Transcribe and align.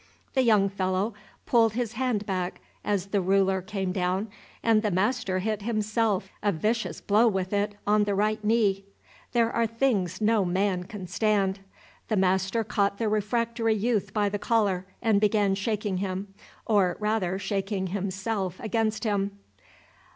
The 0.33 0.41
young 0.41 0.67
fellow 0.67 1.13
pulled 1.45 1.73
his 1.73 1.93
hand 1.93 2.25
back 2.25 2.59
as 2.83 3.09
the 3.09 3.21
ruler 3.21 3.61
came 3.61 3.91
down, 3.91 4.29
and 4.63 4.81
the 4.81 4.89
master 4.89 5.37
hit 5.37 5.61
himself 5.61 6.31
a 6.41 6.51
vicious 6.51 6.99
blow 6.99 7.27
with 7.27 7.53
it 7.53 7.75
on 7.85 8.05
the 8.05 8.15
right 8.15 8.43
knee. 8.43 8.83
There 9.33 9.51
are 9.51 9.67
things 9.67 10.19
no 10.19 10.43
man 10.43 10.85
can 10.85 11.05
stand. 11.05 11.59
The 12.07 12.17
master 12.17 12.63
caught 12.63 12.97
the 12.97 13.09
refractory 13.09 13.75
youth 13.75 14.11
by 14.11 14.27
the 14.27 14.39
collar 14.39 14.87
and 15.03 15.21
began 15.21 15.53
shaking 15.53 15.97
him, 15.97 16.33
or 16.65 16.97
rather 16.99 17.37
shaking 17.37 17.85
himself 17.93 18.59
against 18.59 19.03
him. 19.03 19.37